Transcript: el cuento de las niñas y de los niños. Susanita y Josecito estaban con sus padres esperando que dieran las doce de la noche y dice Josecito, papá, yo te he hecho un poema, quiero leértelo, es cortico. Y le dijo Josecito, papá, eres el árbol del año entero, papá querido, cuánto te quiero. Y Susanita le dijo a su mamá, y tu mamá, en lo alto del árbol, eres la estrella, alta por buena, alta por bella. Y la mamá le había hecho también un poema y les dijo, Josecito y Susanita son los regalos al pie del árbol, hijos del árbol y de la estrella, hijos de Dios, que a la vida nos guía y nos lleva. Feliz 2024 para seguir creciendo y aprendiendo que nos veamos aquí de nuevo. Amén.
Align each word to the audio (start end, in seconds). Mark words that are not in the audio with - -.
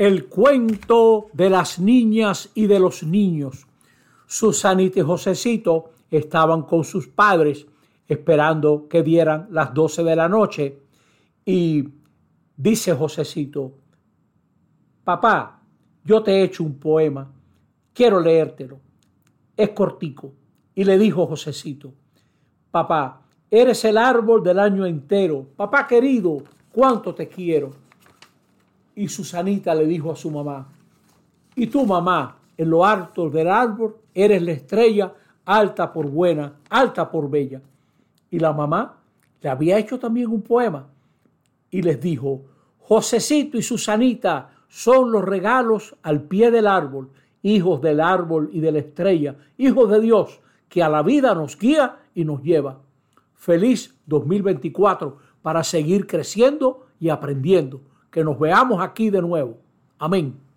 el 0.00 0.28
cuento 0.28 1.26
de 1.34 1.50
las 1.50 1.78
niñas 1.78 2.48
y 2.54 2.66
de 2.66 2.80
los 2.80 3.02
niños. 3.02 3.66
Susanita 4.26 5.00
y 5.00 5.02
Josecito 5.02 5.90
estaban 6.10 6.62
con 6.62 6.84
sus 6.84 7.08
padres 7.08 7.66
esperando 8.08 8.88
que 8.88 9.02
dieran 9.02 9.48
las 9.50 9.74
doce 9.74 10.02
de 10.02 10.16
la 10.16 10.26
noche 10.26 10.78
y 11.44 11.86
dice 12.56 12.94
Josecito, 12.94 13.74
papá, 15.04 15.60
yo 16.02 16.22
te 16.22 16.32
he 16.32 16.44
hecho 16.44 16.64
un 16.64 16.78
poema, 16.78 17.30
quiero 17.92 18.20
leértelo, 18.20 18.80
es 19.54 19.68
cortico. 19.68 20.32
Y 20.74 20.84
le 20.84 20.96
dijo 20.96 21.26
Josecito, 21.26 21.92
papá, 22.70 23.20
eres 23.50 23.84
el 23.84 23.98
árbol 23.98 24.42
del 24.42 24.60
año 24.60 24.86
entero, 24.86 25.46
papá 25.56 25.86
querido, 25.86 26.38
cuánto 26.72 27.14
te 27.14 27.28
quiero. 27.28 27.89
Y 29.00 29.08
Susanita 29.08 29.74
le 29.74 29.86
dijo 29.86 30.12
a 30.12 30.14
su 30.14 30.30
mamá, 30.30 30.68
y 31.56 31.68
tu 31.68 31.86
mamá, 31.86 32.36
en 32.54 32.68
lo 32.68 32.84
alto 32.84 33.30
del 33.30 33.48
árbol, 33.48 33.96
eres 34.12 34.42
la 34.42 34.52
estrella, 34.52 35.14
alta 35.46 35.90
por 35.90 36.06
buena, 36.10 36.56
alta 36.68 37.10
por 37.10 37.30
bella. 37.30 37.62
Y 38.30 38.38
la 38.38 38.52
mamá 38.52 38.98
le 39.40 39.48
había 39.48 39.78
hecho 39.78 39.98
también 39.98 40.30
un 40.30 40.42
poema 40.42 40.86
y 41.70 41.80
les 41.80 41.98
dijo, 41.98 42.42
Josecito 42.76 43.56
y 43.56 43.62
Susanita 43.62 44.50
son 44.68 45.10
los 45.10 45.24
regalos 45.24 45.96
al 46.02 46.24
pie 46.24 46.50
del 46.50 46.66
árbol, 46.66 47.08
hijos 47.42 47.80
del 47.80 48.00
árbol 48.00 48.50
y 48.52 48.60
de 48.60 48.70
la 48.70 48.80
estrella, 48.80 49.34
hijos 49.56 49.88
de 49.88 50.00
Dios, 50.02 50.40
que 50.68 50.82
a 50.82 50.90
la 50.90 51.02
vida 51.02 51.34
nos 51.34 51.58
guía 51.58 52.00
y 52.14 52.26
nos 52.26 52.42
lleva. 52.42 52.82
Feliz 53.32 53.94
2024 54.04 55.16
para 55.40 55.64
seguir 55.64 56.06
creciendo 56.06 56.84
y 57.00 57.08
aprendiendo 57.08 57.80
que 58.10 58.24
nos 58.24 58.38
veamos 58.38 58.82
aquí 58.82 59.10
de 59.10 59.22
nuevo. 59.22 59.58
Amén. 59.98 60.49